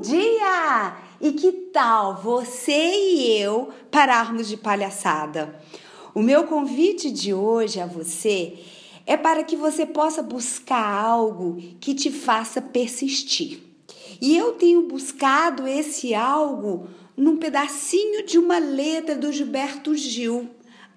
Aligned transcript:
Bom 0.00 0.12
dia! 0.12 0.96
E 1.20 1.32
que 1.32 1.52
tal 1.52 2.22
você 2.22 2.72
e 2.72 3.36
eu 3.38 3.68
pararmos 3.90 4.48
de 4.48 4.56
palhaçada? 4.56 5.60
O 6.14 6.22
meu 6.22 6.44
convite 6.44 7.10
de 7.10 7.34
hoje 7.34 7.78
a 7.78 7.84
você 7.84 8.58
é 9.04 9.18
para 9.18 9.44
que 9.44 9.56
você 9.56 9.84
possa 9.84 10.22
buscar 10.22 11.04
algo 11.04 11.58
que 11.78 11.92
te 11.92 12.10
faça 12.10 12.62
persistir. 12.62 13.60
E 14.22 14.34
eu 14.34 14.54
tenho 14.54 14.88
buscado 14.88 15.68
esse 15.68 16.14
algo 16.14 16.88
num 17.14 17.36
pedacinho 17.36 18.24
de 18.24 18.38
uma 18.38 18.58
letra 18.58 19.14
do 19.14 19.30
Gilberto 19.30 19.94
Gil. 19.94 20.48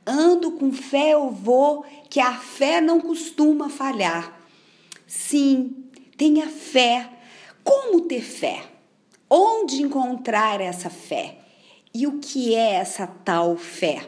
Ando 0.08 0.52
com 0.52 0.72
fé, 0.72 1.12
eu 1.14 1.30
vou, 1.30 1.84
que 2.10 2.22
a 2.22 2.36
fé 2.36 2.80
não 2.80 3.02
costuma 3.02 3.68
falhar. 3.68 4.40
Sim, 5.06 5.90
tenha 6.16 6.48
fé. 6.48 7.10
Como 7.66 8.00
ter 8.00 8.22
fé? 8.22 8.73
Onde 9.36 9.82
encontrar 9.82 10.62
essa 10.62 10.92
fé? 10.92 11.40
E 11.92 12.06
o 12.06 12.20
que 12.20 12.54
é 12.54 12.74
essa 12.74 13.08
tal 13.08 13.58
fé? 13.58 14.08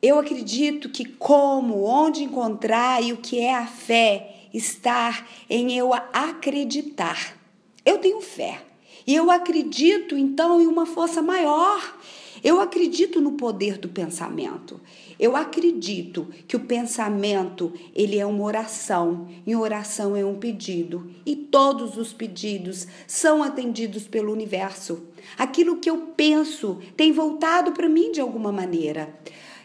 Eu 0.00 0.20
acredito 0.20 0.88
que 0.88 1.04
como, 1.04 1.82
onde 1.82 2.22
encontrar 2.22 3.02
e 3.02 3.12
o 3.12 3.16
que 3.16 3.40
é 3.40 3.52
a 3.52 3.66
fé 3.66 4.46
estar 4.54 5.28
em 5.50 5.76
eu 5.76 5.92
acreditar. 5.92 7.36
Eu 7.84 7.98
tenho 7.98 8.20
fé. 8.20 8.62
E 9.04 9.12
eu 9.12 9.28
acredito 9.28 10.16
então 10.16 10.60
em 10.60 10.68
uma 10.68 10.86
força 10.86 11.20
maior. 11.20 11.98
Eu 12.46 12.60
acredito 12.60 13.20
no 13.20 13.32
poder 13.32 13.76
do 13.76 13.88
pensamento. 13.88 14.80
Eu 15.18 15.34
acredito 15.34 16.28
que 16.46 16.54
o 16.54 16.60
pensamento, 16.60 17.72
ele 17.92 18.20
é 18.20 18.24
uma 18.24 18.44
oração, 18.44 19.26
e 19.44 19.56
oração 19.56 20.14
é 20.14 20.24
um 20.24 20.36
pedido, 20.38 21.10
e 21.26 21.34
todos 21.34 21.96
os 21.96 22.12
pedidos 22.12 22.86
são 23.04 23.42
atendidos 23.42 24.06
pelo 24.06 24.32
universo. 24.32 25.08
Aquilo 25.36 25.78
que 25.78 25.90
eu 25.90 25.98
penso 26.16 26.78
tem 26.96 27.10
voltado 27.10 27.72
para 27.72 27.88
mim 27.88 28.12
de 28.12 28.20
alguma 28.20 28.52
maneira. 28.52 29.12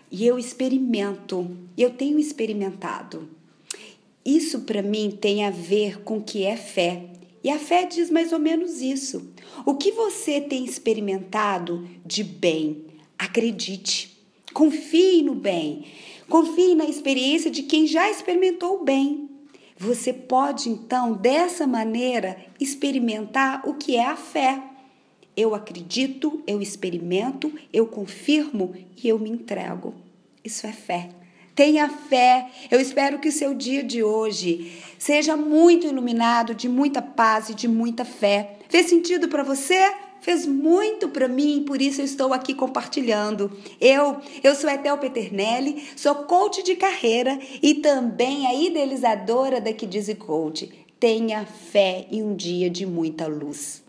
E 0.09 0.25
eu 0.25 0.39
experimento, 0.39 1.55
eu 1.77 1.91
tenho 1.91 2.17
experimentado. 2.17 3.29
Isso 4.25 4.61
para 4.61 4.81
mim 4.81 5.15
tem 5.21 5.45
a 5.45 5.51
ver 5.51 6.01
com 6.01 6.17
o 6.17 6.23
que 6.23 6.45
é 6.45 6.57
fé. 6.57 7.11
E 7.43 7.49
a 7.49 7.57
fé 7.57 7.85
diz 7.85 8.09
mais 8.09 8.31
ou 8.31 8.39
menos 8.39 8.81
isso. 8.81 9.31
O 9.65 9.75
que 9.75 9.91
você 9.91 10.39
tem 10.39 10.63
experimentado 10.63 11.87
de 12.05 12.23
bem, 12.23 12.85
acredite. 13.17 14.17
Confie 14.53 15.23
no 15.23 15.33
bem. 15.33 15.85
Confie 16.29 16.75
na 16.75 16.85
experiência 16.85 17.49
de 17.49 17.63
quem 17.63 17.87
já 17.87 18.09
experimentou 18.09 18.81
o 18.81 18.83
bem. 18.83 19.29
Você 19.77 20.13
pode 20.13 20.69
então, 20.69 21.13
dessa 21.13 21.65
maneira, 21.65 22.37
experimentar 22.59 23.67
o 23.67 23.73
que 23.73 23.95
é 23.95 24.05
a 24.05 24.15
fé. 24.15 24.61
Eu 25.35 25.55
acredito, 25.55 26.43
eu 26.45 26.61
experimento, 26.61 27.51
eu 27.73 27.87
confirmo 27.87 28.75
e 29.01 29.07
eu 29.07 29.17
me 29.17 29.29
entrego. 29.29 29.95
Isso 30.43 30.67
é 30.67 30.71
fé. 30.71 31.09
Tenha 31.55 31.89
fé. 31.89 32.47
Eu 32.69 32.79
espero 32.79 33.19
que 33.19 33.29
o 33.29 33.31
seu 33.31 33.53
dia 33.53 33.83
de 33.83 34.03
hoje 34.03 34.81
seja 34.97 35.35
muito 35.35 35.87
iluminado, 35.87 36.55
de 36.55 36.69
muita 36.69 37.01
paz 37.01 37.49
e 37.49 37.53
de 37.53 37.67
muita 37.67 38.05
fé. 38.05 38.57
Fez 38.69 38.87
sentido 38.87 39.27
para 39.27 39.43
você? 39.43 39.93
Fez 40.21 40.45
muito 40.45 41.09
para 41.09 41.27
mim, 41.27 41.63
por 41.65 41.81
isso 41.81 41.99
eu 41.99 42.05
estou 42.05 42.31
aqui 42.31 42.53
compartilhando. 42.53 43.51
Eu, 43.81 44.17
eu 44.43 44.53
sou 44.53 44.69
Etel 44.69 44.97
Peternelli, 44.99 45.83
sou 45.95 46.13
coach 46.13 46.61
de 46.61 46.75
carreira 46.75 47.39
e 47.61 47.75
também 47.75 48.45
a 48.45 48.53
idealizadora 48.53 49.59
da 49.59 49.73
Que 49.73 49.87
Diz 49.87 50.13
Coach. 50.13 50.71
Tenha 50.99 51.43
fé 51.43 52.05
em 52.11 52.21
um 52.21 52.35
dia 52.35 52.69
de 52.69 52.85
muita 52.85 53.25
luz. 53.25 53.83